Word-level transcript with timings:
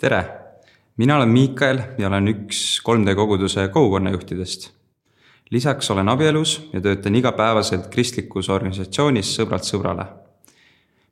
tere, 0.00 0.24
mina 0.96 1.16
olen 1.16 1.28
Miikael 1.28 1.80
ja 1.98 2.08
olen 2.08 2.28
üks 2.28 2.80
3D 2.88 3.14
koguduse 3.14 3.68
kogukonnajuhtidest. 3.68 4.70
lisaks 5.50 5.90
olen 5.90 6.08
abielus 6.08 6.70
ja 6.72 6.80
töötan 6.80 7.14
igapäevaselt 7.14 7.90
kristlikus 7.92 8.48
organisatsioonis 8.48 9.34
Sõbralt 9.36 9.68
sõbrale. 9.68 10.06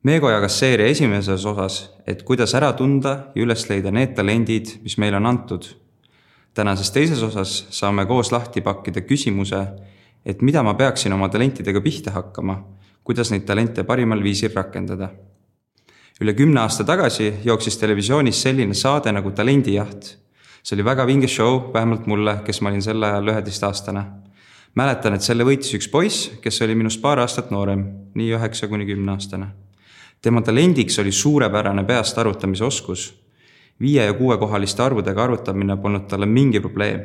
Meego 0.02 0.30
jagas 0.30 0.58
seeria 0.58 0.86
esimeses 0.86 1.44
osas, 1.46 1.78
et 2.06 2.22
kuidas 2.22 2.54
ära 2.54 2.72
tunda 2.72 3.14
ja 3.34 3.44
üles 3.44 3.68
leida 3.68 3.90
need 3.90 4.14
talendid, 4.16 4.78
mis 4.82 4.96
meile 4.96 5.16
on 5.16 5.26
antud. 5.26 5.68
tänases 6.54 6.90
teises 6.90 7.22
osas 7.22 7.66
saame 7.70 8.06
koos 8.06 8.32
lahti 8.32 8.60
pakkida 8.60 9.00
küsimuse, 9.00 9.66
et 10.24 10.42
mida 10.42 10.62
ma 10.62 10.74
peaksin 10.74 11.12
oma 11.12 11.28
talentidega 11.28 11.80
pihta 11.80 12.10
hakkama, 12.10 12.64
kuidas 13.04 13.30
neid 13.30 13.44
talente 13.44 13.84
parimal 13.84 14.22
viisil 14.22 14.54
rakendada 14.54 15.10
üle 16.20 16.34
kümne 16.34 16.60
aasta 16.60 16.82
tagasi 16.84 17.28
jooksis 17.44 17.76
televisioonis 17.78 18.42
selline 18.42 18.74
saade 18.74 19.12
nagu 19.14 19.30
Talendijaht. 19.30 20.16
see 20.62 20.74
oli 20.76 20.84
väga 20.84 21.06
vinge 21.06 21.28
show, 21.28 21.70
vähemalt 21.74 22.06
mulle, 22.06 22.40
kes 22.44 22.60
ma 22.60 22.68
olin 22.68 22.82
sel 22.82 23.02
ajal 23.02 23.28
üheteistaastane. 23.30 24.02
mäletan, 24.74 25.14
et 25.14 25.22
selle 25.22 25.44
võitis 25.44 25.74
üks 25.78 25.88
poiss, 25.88 26.30
kes 26.42 26.62
oli 26.62 26.74
minust 26.74 27.00
paar 27.00 27.18
aastat 27.18 27.50
noorem, 27.50 27.84
nii 28.14 28.34
üheksa 28.34 28.68
kuni 28.68 28.86
kümneaastane. 28.86 29.46
tema 30.22 30.42
talendiks 30.42 30.98
oli 30.98 31.12
suurepärane 31.12 31.84
peast 31.84 32.18
arvutamise 32.18 32.64
oskus. 32.64 33.14
viie 33.80 34.04
ja 34.04 34.12
kuuekohaliste 34.12 34.82
arvudega 34.82 35.24
arvutamine 35.24 35.76
polnud 35.76 36.08
talle 36.08 36.26
mingi 36.26 36.60
probleem. 36.60 37.00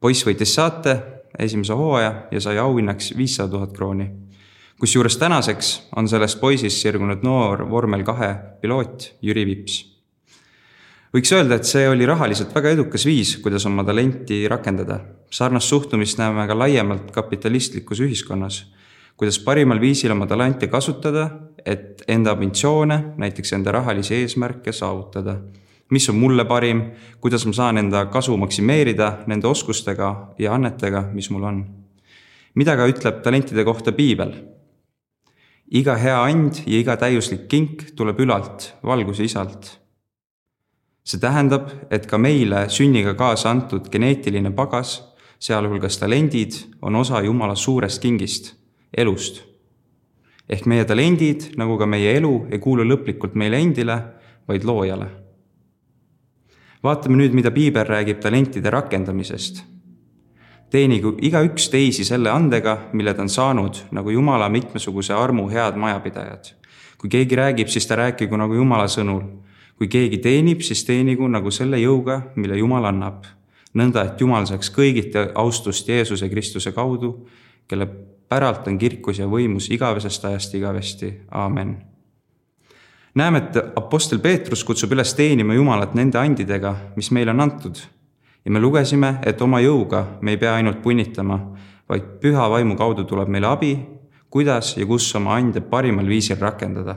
poiss 0.00 0.26
võitis 0.26 0.54
saate, 0.54 1.02
esimese 1.38 1.72
hooaja 1.72 2.14
ja 2.30 2.40
sai 2.40 2.58
auhinnaks 2.58 3.16
viissada 3.16 3.48
tuhat 3.48 3.72
krooni 3.72 4.10
kusjuures 4.80 5.16
tänaseks 5.20 5.70
on 5.96 6.06
sellest 6.08 6.38
poisist 6.40 6.80
sirgunud 6.80 7.20
noor 7.22 7.66
vormel 7.68 8.00
kahe 8.04 8.30
piloot 8.62 9.10
Jüri 9.22 9.42
Vips. 9.44 9.74
võiks 11.12 11.32
öelda, 11.36 11.58
et 11.58 11.66
see 11.68 11.88
oli 11.88 12.06
rahaliselt 12.08 12.54
väga 12.54 12.70
edukas 12.72 13.04
viis, 13.04 13.34
kuidas 13.44 13.66
oma 13.68 13.84
talenti 13.84 14.46
rakendada. 14.48 15.00
sarnast 15.30 15.68
suhtumist 15.68 16.18
näeme 16.18 16.46
ka 16.48 16.56
laiemalt 16.58 17.10
kapitalistlikus 17.12 18.00
ühiskonnas, 18.00 18.62
kuidas 19.16 19.38
parimal 19.44 19.80
viisil 19.80 20.14
oma 20.14 20.26
talenti 20.26 20.68
kasutada, 20.68 21.28
et 21.66 22.02
enda 22.08 22.32
ambitsioone, 22.32 23.04
näiteks 23.16 23.52
enda 23.52 23.72
rahalisi 23.72 24.14
eesmärke 24.14 24.72
saavutada. 24.72 25.36
mis 25.90 26.08
on 26.08 26.16
mulle 26.16 26.44
parim, 26.44 26.82
kuidas 27.20 27.44
ma 27.46 27.52
saan 27.52 27.78
enda 27.78 28.06
kasu 28.06 28.36
maksimeerida 28.36 29.18
nende 29.26 29.46
oskustega 29.46 30.32
ja 30.38 30.54
annetega, 30.54 31.10
mis 31.12 31.30
mul 31.30 31.44
on. 31.44 31.64
mida 32.54 32.76
ka 32.76 32.86
ütleb 32.86 33.20
talentide 33.22 33.64
kohta 33.64 33.92
piibel 33.92 34.32
iga 35.70 35.94
hea 35.96 36.22
and 36.26 36.62
ja 36.66 36.78
iga 36.80 36.96
täiuslik 36.98 37.46
kink 37.48 37.92
tuleb 37.96 38.18
ülalt, 38.20 38.72
valguse 38.82 39.24
isalt. 39.24 39.78
see 41.04 41.18
tähendab, 41.18 41.70
et 41.90 42.06
ka 42.06 42.18
meile 42.18 42.68
sünniga 42.70 43.14
kaasa 43.18 43.50
antud 43.50 43.88
geneetiline 43.90 44.52
pagas, 44.54 45.00
sealhulgas 45.38 45.98
talendid, 45.98 46.54
on 46.82 46.96
osa 46.96 47.22
Jumala 47.22 47.54
suurest 47.54 48.02
kingist, 48.02 48.54
elust. 48.96 49.42
ehk 50.48 50.66
meie 50.66 50.84
talendid, 50.84 51.54
nagu 51.56 51.78
ka 51.78 51.86
meie 51.86 52.16
elu, 52.18 52.46
ei 52.50 52.58
kuulu 52.58 52.84
lõplikult 52.84 53.34
meile 53.34 53.58
endile, 53.58 53.98
vaid 54.48 54.64
loojale. 54.64 55.08
vaatame 56.82 57.16
nüüd, 57.16 57.32
mida 57.32 57.50
piibel 57.50 57.86
räägib 57.86 58.20
talentide 58.20 58.70
rakendamisest 58.70 59.64
teenigu 60.70 61.14
igaüks 61.22 61.68
teisi 61.70 62.04
selle 62.06 62.30
andega, 62.30 62.76
mille 62.92 63.14
ta 63.14 63.24
on 63.24 63.28
saanud, 63.28 63.82
nagu 63.90 64.10
Jumala 64.10 64.48
mitmesuguse 64.48 65.14
armu 65.14 65.48
head 65.50 65.76
majapidajad. 65.76 66.54
kui 66.98 67.08
keegi 67.08 67.36
räägib, 67.36 67.68
siis 67.68 67.86
ta 67.86 67.96
rääkigu 67.96 68.36
nagu 68.36 68.54
Jumala 68.54 68.86
sõnul. 68.86 69.22
kui 69.78 69.88
keegi 69.88 70.18
teenib, 70.18 70.60
siis 70.60 70.84
teenigu 70.84 71.28
nagu 71.28 71.50
selle 71.50 71.78
jõuga, 71.78 72.20
mille 72.36 72.56
Jumal 72.56 72.84
annab. 72.84 73.24
nõnda, 73.74 74.04
et 74.04 74.20
Jumal 74.20 74.46
saaks 74.46 74.70
kõigiti 74.70 75.32
austust 75.34 75.88
Jeesuse 75.88 76.28
Kristuse 76.28 76.72
kaudu, 76.72 77.26
kelle 77.68 77.86
päralt 78.28 78.66
on 78.68 78.78
kirkus 78.78 79.18
ja 79.18 79.26
võimus 79.26 79.70
igavesest 79.70 80.24
ajast 80.24 80.54
igavesti, 80.54 81.20
aamen. 81.30 81.76
näeme, 83.14 83.38
et 83.38 83.56
Apostel 83.76 84.18
Peetrus 84.18 84.64
kutsub 84.64 84.92
üles 84.92 85.14
teenima 85.14 85.54
Jumalat 85.54 85.94
nende 85.94 86.18
andidega, 86.18 86.76
mis 86.96 87.10
meile 87.10 87.30
on 87.30 87.40
antud 87.40 87.78
ja 88.44 88.50
me 88.50 88.60
lugesime, 88.60 89.18
et 89.26 89.40
oma 89.42 89.60
jõuga 89.60 90.04
me 90.22 90.34
ei 90.34 90.40
pea 90.40 90.54
ainult 90.56 90.80
punnitama, 90.82 91.38
vaid 91.88 92.16
püha 92.22 92.48
vaimu 92.50 92.76
kaudu 92.78 93.04
tuleb 93.04 93.28
meile 93.28 93.50
abi, 93.50 93.74
kuidas 94.30 94.76
ja 94.78 94.86
kus 94.86 95.08
oma 95.18 95.34
ande 95.36 95.60
parimal 95.60 96.06
viisil 96.08 96.38
rakendada. 96.40 96.96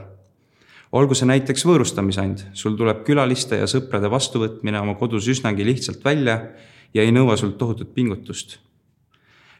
olgu 0.94 1.14
see 1.14 1.26
näiteks 1.26 1.64
võõrustamisand, 1.66 2.44
sul 2.54 2.76
tuleb 2.78 3.02
külaliste 3.04 3.58
ja 3.58 3.66
sõprade 3.66 4.10
vastuvõtmine 4.10 4.78
oma 4.80 4.94
kodus 4.94 5.26
üsnagi 5.28 5.64
lihtsalt 5.66 6.04
välja 6.04 6.36
ja 6.94 7.02
ei 7.02 7.10
nõua 7.12 7.36
sult 7.36 7.58
tohutut 7.58 7.94
pingutust. 7.94 8.58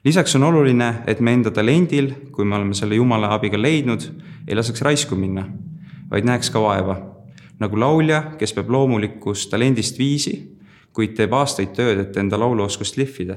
lisaks 0.05 0.37
on 0.37 0.43
oluline, 0.43 1.03
et 1.07 1.21
me 1.21 1.33
enda 1.33 1.51
talendil, 1.51 2.15
kui 2.31 2.45
me 2.45 2.57
oleme 2.57 2.75
selle 2.75 2.95
Jumala 2.95 3.35
abiga 3.35 3.59
leidnud, 3.59 4.09
ei 4.49 4.55
laseks 4.55 4.83
raisku 4.83 5.17
minna, 5.17 5.49
vaid 6.11 6.25
näeks 6.25 6.51
ka 6.51 6.61
vaeva. 6.61 6.97
nagu 7.59 7.77
laulja, 7.77 8.23
kes 8.39 8.53
peab 8.53 8.71
loomulikust 8.71 9.51
talendist 9.51 9.99
viisi 9.99 10.54
kuid 10.95 11.17
teeb 11.19 11.35
aastaid 11.35 11.75
tööd, 11.75 11.99
et 11.99 12.17
enda 12.17 12.39
lauluoskust 12.39 12.97
lihvida. 12.97 13.37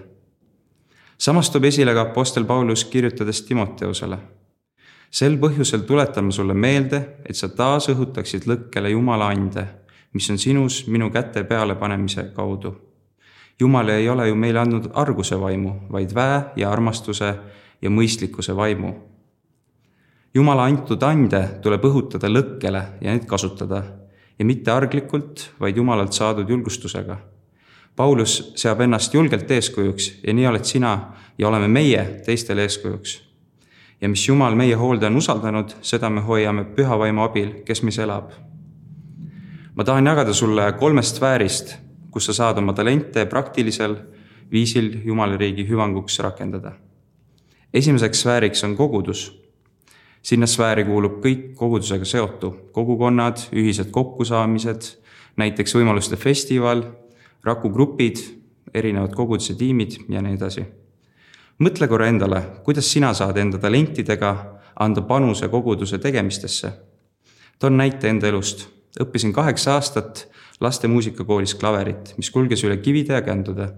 samas 1.17 1.49
toob 1.49 1.65
esile 1.65 1.93
ka 1.93 2.01
Apostel 2.01 2.45
Paulus 2.45 2.85
kirjutades 2.85 3.41
Timoteusele. 3.41 4.17
sel 5.11 5.37
põhjusel 5.37 5.81
tuletan 5.81 6.25
ma 6.25 6.31
sulle 6.31 6.53
meelde, 6.53 7.01
et 7.25 7.35
sa 7.35 7.49
taas 7.49 7.89
õhutaksid 7.89 8.45
lõkkele 8.45 8.89
Jumala 8.89 9.27
ande, 9.27 9.67
mis 10.13 10.29
on 10.29 10.37
sinus 10.37 10.87
minu 10.87 11.09
käte 11.09 11.43
pealepanemise 11.43 12.31
kaudu. 12.35 12.75
Jumal 13.59 13.89
ei 13.89 14.09
ole 14.09 14.27
ju 14.27 14.35
meile 14.35 14.59
andnud 14.59 14.91
arguse 14.93 15.39
vaimu, 15.39 15.89
vaid 15.89 16.13
väe 16.13 16.43
ja 16.55 16.71
armastuse 16.71 17.35
ja 17.81 17.89
mõistlikkuse 17.89 18.55
vaimu. 18.55 18.93
Jumala 20.33 20.65
antud 20.65 21.01
ande 21.03 21.41
tuleb 21.61 21.83
õhutada 21.83 22.29
lõkkele 22.29 22.83
ja 23.01 23.09
neid 23.11 23.25
kasutada 23.25 23.81
ja 24.39 24.45
mitte 24.45 24.71
arglikult, 24.71 25.53
vaid 25.59 25.77
Jumalalt 25.77 26.13
saadud 26.13 26.49
julgustusega 26.49 27.17
Paulus 27.97 28.51
seab 28.55 28.81
ennast 28.85 29.13
julgelt 29.13 29.49
eeskujuks 29.51 30.11
ja 30.27 30.33
nii 30.33 30.45
oled 30.47 30.65
sina 30.69 30.91
ja 31.37 31.47
oleme 31.47 31.67
meie 31.67 32.03
teistele 32.25 32.61
eeskujuks. 32.61 33.21
ja 34.01 34.09
mis 34.09 34.27
Jumal 34.27 34.55
meie 34.55 34.75
hoolde 34.75 35.05
on 35.05 35.15
usaldanud, 35.17 35.71
seda 35.81 36.09
me 36.09 36.21
hoiame 36.21 36.63
püha 36.77 36.99
vaimu 36.99 37.23
abil, 37.23 37.49
kes 37.65 37.81
meis 37.83 37.97
elab. 37.97 38.29
ma 39.75 39.83
tahan 39.83 40.05
jagada 40.05 40.33
sulle 40.33 40.73
kolmest 40.79 41.15
sfäärist, 41.15 41.73
kus 42.11 42.25
sa 42.25 42.33
saad 42.33 42.57
oma 42.57 42.73
talente 42.73 43.25
praktilisel 43.25 43.95
viisil 44.51 44.91
Jumala 45.05 45.37
riigi 45.37 45.65
hüvanguks 45.69 46.19
rakendada. 46.19 46.71
esimeseks 47.73 48.21
sfääriks 48.21 48.63
on 48.63 48.77
kogudus. 48.77 49.41
sinna 50.21 50.45
sfääri 50.45 50.85
kuulub 50.85 51.17
kõik 51.25 51.55
kogudusega 51.55 52.05
seotu, 52.05 52.69
kogukonnad, 52.71 53.37
ühised 53.53 53.89
kokkusaamised, 53.89 54.81
näiteks 55.37 55.75
võimaluste 55.75 56.15
festival 56.15 56.83
Raku 57.43 57.69
grupid, 57.69 58.17
erinevad 58.73 59.13
koguduse 59.15 59.55
tiimid 59.55 59.97
ja 60.09 60.21
nii 60.21 60.35
edasi. 60.35 60.65
mõtle 61.59 61.87
korra 61.87 62.07
endale, 62.07 62.41
kuidas 62.63 62.91
sina 62.91 63.13
saad 63.13 63.37
enda 63.37 63.57
talentidega 63.57 64.31
anda 64.79 65.01
panuse 65.01 65.47
koguduse 65.47 65.97
tegemistesse. 65.97 66.71
toon 67.59 67.77
näite 67.77 68.09
enda 68.09 68.27
elust. 68.27 68.67
õppisin 68.99 69.33
kaheksa 69.33 69.73
aastat 69.73 70.27
laste 70.59 70.87
muusikakoolis 70.87 71.55
klaverit, 71.55 72.13
mis 72.17 72.31
kulges 72.31 72.63
üle 72.63 72.77
kivide 72.77 73.13
ja 73.13 73.21
kändude. 73.21 73.69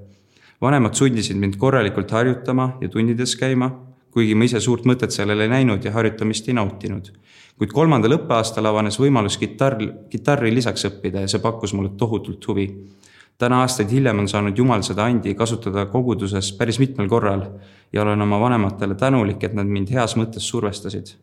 vanemad 0.62 0.94
sundisid 0.94 1.38
mind 1.38 1.58
korralikult 1.58 2.12
harjutama 2.12 2.78
ja 2.82 2.90
tundides 2.90 3.36
käima, 3.36 3.72
kuigi 4.12 4.36
ma 4.36 4.44
ise 4.44 4.60
suurt 4.60 4.86
mõtet 4.86 5.12
sellele 5.12 5.44
ei 5.44 5.50
näinud 5.50 5.86
ja 5.86 5.92
harjutamist 5.92 6.48
ei 6.48 6.54
nautinud. 6.54 7.12
kuid 7.58 7.72
kolmandal 7.72 8.12
õppeaastal 8.18 8.66
avanes 8.66 9.00
võimalus 9.00 9.38
kitarr, 9.38 9.78
kitarri 10.10 10.54
lisaks 10.56 10.86
õppida 10.86 11.22
ja 11.22 11.28
see 11.28 11.40
pakkus 11.40 11.74
mulle 11.74 11.90
tohutult 11.98 12.48
huvi 12.48 12.68
täna 13.40 13.62
aastaid 13.64 13.92
hiljem 13.92 14.20
on 14.20 14.28
saanud 14.28 14.58
Jumal 14.58 14.84
seda 14.84 15.06
andi 15.08 15.34
kasutada 15.36 15.86
koguduses 15.92 16.52
päris 16.58 16.80
mitmel 16.80 17.08
korral 17.10 17.46
ja 17.94 18.02
olen 18.02 18.22
oma 18.22 18.40
vanematele 18.40 18.96
tänulik, 18.96 19.44
et 19.44 19.56
nad 19.56 19.68
mind 19.68 19.92
heas 19.96 20.18
mõttes 20.20 20.50
survestasid. 20.52 21.16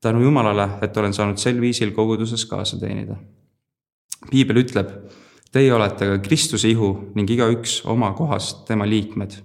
tänu 0.00 0.22
Jumalale, 0.22 0.68
et 0.82 0.96
olen 0.96 1.12
saanud 1.12 1.38
sel 1.38 1.60
viisil 1.60 1.92
koguduses 1.92 2.46
kaasa 2.46 2.80
teenida. 2.80 3.16
piibel 4.30 4.56
ütleb, 4.56 4.88
teie 5.52 5.74
olete 5.74 6.06
ka 6.06 6.18
Kristuse 6.18 6.68
ihu 6.68 7.12
ning 7.14 7.30
igaüks 7.30 7.82
oma 7.84 8.12
kohast 8.12 8.64
tema 8.66 8.88
liikmed. 8.88 9.36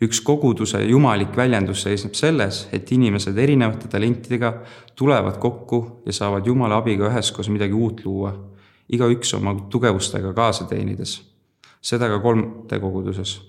üks 0.00 0.20
koguduse 0.20 0.84
jumalik 0.84 1.36
väljendus 1.36 1.82
seisneb 1.82 2.14
selles, 2.14 2.68
et 2.72 2.92
inimesed 2.92 3.38
erinevate 3.38 3.88
talentidega 3.88 4.62
tulevad 4.94 5.38
kokku 5.38 6.02
ja 6.06 6.12
saavad 6.12 6.46
Jumala 6.46 6.76
abiga 6.76 7.08
üheskoos 7.08 7.48
midagi 7.48 7.72
uut 7.72 8.04
luua 8.04 8.55
igaüks 8.88 9.34
oma 9.34 9.54
tugevustega 9.70 10.32
kaasa 10.34 10.66
teenides, 10.70 11.18
seda 11.82 12.08
ka 12.08 12.20
3D 12.22 12.80
koguduses. 12.80 13.40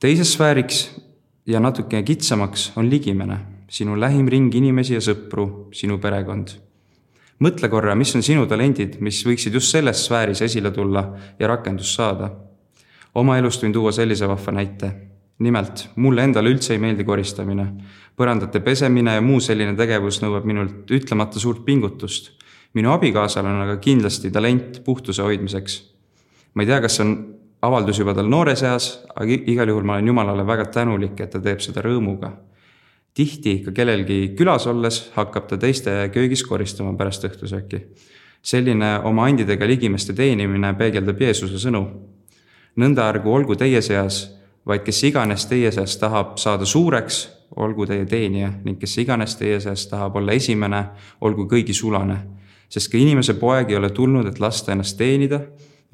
teises 0.00 0.32
sfääriks 0.32 1.00
ja 1.46 1.60
natukene 1.60 2.02
kitsamaks 2.02 2.72
on 2.76 2.90
ligimene, 2.90 3.38
sinu 3.68 4.00
lähim 4.00 4.28
ring 4.28 4.54
inimesi 4.54 4.94
ja 4.94 5.00
sõpru, 5.04 5.70
sinu 5.72 5.98
perekond. 5.98 6.56
mõtle 7.40 7.68
korra, 7.72 7.94
mis 7.94 8.14
on 8.14 8.22
sinu 8.22 8.46
talendid, 8.46 8.98
mis 9.00 9.22
võiksid 9.24 9.54
just 9.56 9.72
selles 9.72 10.04
sfääris 10.06 10.42
esile 10.42 10.70
tulla 10.70 11.04
ja 11.38 11.48
rakendust 11.48 11.96
saada. 11.96 12.30
oma 13.14 13.38
elust 13.38 13.62
võin 13.62 13.72
tuua 13.72 13.92
sellise 13.92 14.28
vahva 14.28 14.52
näite. 14.52 14.92
nimelt, 15.38 15.88
mulle 15.96 16.24
endale 16.24 16.50
üldse 16.50 16.72
ei 16.72 16.78
meeldi 16.78 17.04
koristamine. 17.04 17.66
põrandate 18.16 18.60
pesemine 18.60 19.14
ja 19.14 19.20
muu 19.20 19.40
selline 19.40 19.76
tegevus 19.76 20.22
nõuab 20.22 20.44
minult 20.44 20.90
ütlemata 20.90 21.38
suurt 21.38 21.64
pingutust. 21.64 22.32
Minu 22.74 22.92
abikaasal 22.92 23.46
on 23.46 23.62
aga 23.62 23.76
kindlasti 23.76 24.30
talent 24.30 24.84
puhtuse 24.84 25.22
hoidmiseks. 25.22 25.82
ma 26.54 26.62
ei 26.62 26.66
tea, 26.66 26.80
kas 26.80 26.96
see 26.96 27.06
on 27.06 27.16
avaldus 27.62 27.98
juba 27.98 28.14
tal 28.14 28.28
noores 28.28 28.62
eas, 28.62 28.92
aga 29.14 29.40
igal 29.46 29.68
juhul 29.68 29.84
ma 29.84 29.98
olen 29.98 30.06
Jumalale 30.06 30.46
väga 30.46 30.64
tänulik, 30.64 31.20
et 31.20 31.30
ta 31.30 31.40
teeb 31.40 31.60
seda 31.60 31.82
rõõmuga 31.82 32.32
tihti 33.14 33.58
ka 33.64 33.72
kellelgi 33.74 34.34
külas 34.38 34.66
olles 34.70 35.02
hakkab 35.14 35.48
ta 35.48 35.58
teiste 35.58 35.92
köögis 36.14 36.44
koristama 36.46 36.94
pärast 36.96 37.24
õhtusööki. 37.26 37.82
selline 38.42 39.00
oma 39.04 39.26
andidega 39.28 39.66
ligimeste 39.66 40.12
teenimine 40.12 40.74
peegeldab 40.74 41.20
Jeesuse 41.20 41.58
sõnu. 41.58 41.86
nõnda 42.76 43.08
ärgu 43.12 43.32
olgu 43.32 43.56
teie 43.56 43.82
seas, 43.82 44.36
vaid 44.66 44.80
kes 44.80 45.02
iganes 45.04 45.46
teie 45.46 45.72
seas 45.72 45.96
tahab 45.96 46.38
saada 46.38 46.64
suureks, 46.64 47.28
olgu 47.56 47.86
teie 47.86 48.06
teenija 48.06 48.52
ning 48.64 48.78
kes 48.78 48.98
iganes 48.98 49.36
teie 49.36 49.60
seas 49.60 49.86
tahab 49.86 50.16
olla 50.16 50.32
esimene, 50.32 50.84
olgu 51.20 51.46
kõigi 51.46 51.74
sulane. 51.74 52.16
Sest 52.70 52.92
ka 52.92 52.98
inimese 52.98 53.34
poeg 53.34 53.70
ei 53.70 53.76
ole 53.76 53.90
tulnud, 53.90 54.26
et 54.30 54.40
lasta 54.40 54.72
ennast 54.72 54.98
teenida, 54.98 55.42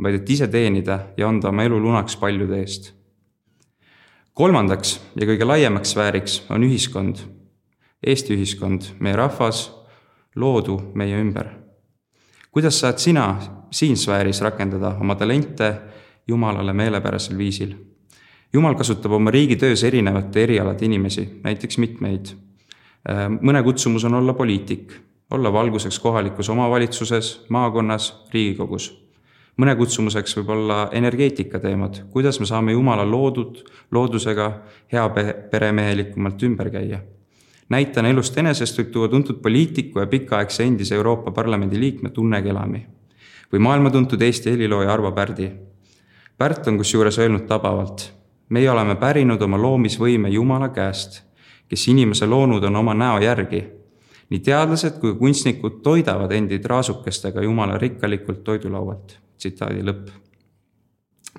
vaid 0.02 0.20
et 0.20 0.30
ise 0.30 0.48
teenida 0.52 1.00
ja 1.16 1.28
anda 1.28 1.48
oma 1.48 1.64
elu 1.64 1.80
lunaks 1.80 2.18
paljude 2.20 2.60
eest 2.60 2.92
kolmandaks 4.36 4.98
ja 5.16 5.24
kõige 5.24 5.48
laiemaks 5.48 5.94
sfääriks 5.94 6.42
on 6.52 6.64
ühiskond, 6.66 7.24
Eesti 8.06 8.34
ühiskond, 8.36 8.84
meie 9.00 9.16
rahvas, 9.16 9.70
loodu 10.36 10.76
meie 10.94 11.16
ümber. 11.16 11.48
kuidas 12.52 12.80
saad 12.80 13.00
sina 13.00 13.24
siin 13.70 13.96
sfääris 13.96 14.40
rakendada 14.40 14.94
oma 15.00 15.16
talente 15.16 15.74
Jumalale 16.28 16.72
meelepärasel 16.72 17.38
viisil? 17.38 17.74
Jumal 18.52 18.74
kasutab 18.74 19.12
oma 19.12 19.30
riigi 19.30 19.56
töös 19.56 19.84
erinevate 19.84 20.42
erialade 20.42 20.84
inimesi, 20.84 21.40
näiteks 21.44 21.78
mitmeid. 21.78 22.36
mõne 23.40 23.62
kutsumus 23.62 24.04
on 24.04 24.14
olla 24.14 24.34
poliitik, 24.34 24.92
olla 25.30 25.52
valguseks 25.52 25.98
kohalikus 25.98 26.48
omavalitsuses, 26.48 27.44
maakonnas, 27.48 28.24
Riigikogus 28.32 29.06
mõne 29.56 29.72
kutsumuseks 29.76 30.36
võib 30.38 30.50
olla 30.52 30.78
energeetikateemad, 30.92 32.02
kuidas 32.12 32.40
me 32.40 32.48
saame 32.48 32.74
Jumala 32.76 33.06
loodud 33.08 33.62
loodusega 33.92 34.50
heaperemehelikumalt 34.92 36.42
ümber 36.42 36.70
käia. 36.70 37.00
näitena 37.68 38.08
elust 38.08 38.36
enesest 38.38 38.78
võib 38.78 38.90
tuua 38.92 39.08
tuntud 39.08 39.40
poliitiku 39.42 39.98
ja 39.98 40.06
pikaaegse 40.06 40.64
endise 40.64 40.94
Euroopa 40.94 41.30
Parlamendi 41.30 41.80
liikme 41.80 42.10
Tunne 42.10 42.42
Kelami 42.42 42.86
või 43.52 43.58
maailmatuntud 43.58 44.22
Eesti 44.22 44.50
helilooja 44.50 44.92
Arvo 44.92 45.12
Pärdi. 45.12 45.50
Pärt 46.38 46.68
on 46.68 46.76
kusjuures 46.76 47.18
öelnud 47.18 47.46
tabavalt, 47.46 48.12
meie 48.48 48.70
oleme 48.70 48.94
pärinud 48.96 49.42
oma 49.42 49.58
loomisvõime 49.58 50.28
Jumala 50.28 50.68
käest, 50.68 51.22
kes 51.68 51.88
inimese 51.88 52.26
loonud 52.26 52.64
on 52.64 52.76
oma 52.76 52.94
näo 52.94 53.18
järgi 53.18 53.64
nii 54.30 54.40
teadlased 54.42 54.98
kui 55.00 55.14
kunstnikud 55.18 55.80
toidavad 55.82 56.32
endid 56.34 56.64
raasukestega 56.66 57.42
Jumala 57.42 57.78
rikkalikult 57.78 58.42
toidulaualt 58.44 59.18
tsitaadi 59.38 59.84
lõpp. 59.86 60.10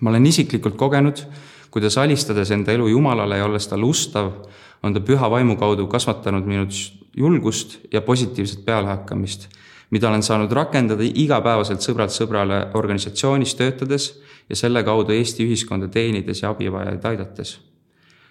ma 0.01 0.10
olen 0.10 0.25
isiklikult 0.25 0.75
kogenud, 0.78 1.24
kuidas 1.72 1.98
alistades 1.98 2.51
enda 2.51 2.72
elu 2.72 2.88
Jumalale 2.88 3.38
ja 3.38 3.45
olles 3.45 3.68
talle 3.68 3.86
ustav, 3.86 4.31
on 4.84 4.94
ta 4.94 5.01
püha 5.01 5.30
vaimu 5.30 5.56
kaudu 5.57 5.88
kasvatanud 5.88 6.45
minus 6.45 6.94
julgust 7.18 7.80
ja 7.92 8.01
positiivset 8.01 8.66
pealehakkamist, 8.66 9.50
mida 9.89 10.10
olen 10.10 10.24
saanud 10.24 10.51
rakendada 10.51 11.04
igapäevaselt 11.04 11.81
sõbralt 11.81 12.13
sõbrale 12.13 12.68
organisatsioonis 12.78 13.56
töötades 13.56 14.12
ja 14.50 14.56
selle 14.56 14.84
kaudu 14.84 15.16
Eesti 15.16 15.48
ühiskonda 15.48 15.88
teenides 15.88 16.44
ja 16.44 16.54
abivajajaid 16.54 17.06
aidates. 17.06 17.57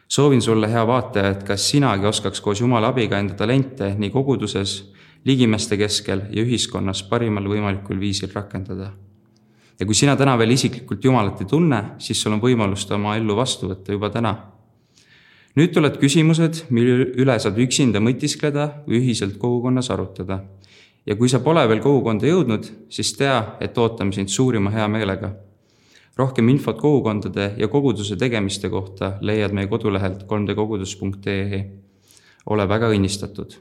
Soovin 0.09 0.43
sulle, 0.43 0.69
hea 0.71 0.87
vaataja, 0.87 1.31
et 1.31 1.43
kas 1.47 1.71
sinagi 1.71 2.07
oskaks 2.07 2.41
koos 2.41 2.61
Jumala 2.61 2.93
abiga 2.95 3.19
enda 3.19 3.35
talente 3.35 3.95
nii 3.99 4.11
koguduses, 4.11 4.93
ligimeste 5.25 5.77
keskel 5.77 6.29
ja 6.31 6.45
ühiskonnas 6.45 7.03
parimal 7.11 7.49
võimalikul 7.51 7.99
viisil 8.01 8.31
rakendada 8.35 8.93
ja 9.79 9.87
kui 9.87 9.97
sina 9.97 10.17
täna 10.17 10.37
veel 10.41 10.55
isiklikult 10.57 11.05
Jumalat 11.05 11.41
ei 11.43 11.49
tunne, 11.51 11.83
siis 12.03 12.21
sul 12.23 12.37
on 12.37 12.43
võimalus 12.43 12.87
ta 12.89 12.97
oma 12.97 13.17
ellu 13.19 13.37
vastu 13.37 13.71
võtta 13.71 13.93
juba 13.93 14.11
täna. 14.11 14.35
nüüd 15.57 15.73
tulevad 15.73 15.97
küsimused, 15.97 16.67
mille 16.71 17.13
üle 17.17 17.39
saad 17.41 17.57
üksinda 17.61 18.01
mõtiskleda 18.05 18.67
või 18.87 19.01
ühiselt 19.01 19.39
kogukonnas 19.41 19.91
arutada. 19.91 20.43
ja 21.07 21.17
kui 21.17 21.29
sa 21.29 21.41
pole 21.41 21.69
veel 21.69 21.81
kogukonda 21.81 22.27
jõudnud, 22.27 22.71
siis 22.89 23.13
tea, 23.17 23.57
et 23.61 23.79
ootame 23.79 24.13
sind 24.13 24.29
suurima 24.29 24.71
heameelega. 24.71 25.35
Rohkem 26.17 26.49
infot 26.49 26.81
kogukondade 26.81 27.55
ja 27.59 27.69
koguduse 27.69 28.17
tegemiste 28.17 28.71
kohta 28.73 29.17
leiad 29.21 29.53
meie 29.53 29.69
kodulehelt 29.69 30.25
3dkogudus.ee. 30.31 31.65
ole 32.47 32.69
väga 32.69 32.91
õnnistatud 32.95 33.59